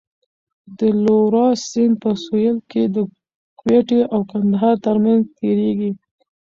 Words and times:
د 0.77 0.79
لورا 1.03 1.47
سیند 1.67 1.95
په 2.03 2.11
سوېل 2.23 2.57
کې 2.71 2.83
د 2.95 2.97
کویټې 3.59 3.99
او 4.13 4.19
کندهار 4.31 4.75
ترمنځ 4.85 5.21
تېرېږي. 5.39 5.91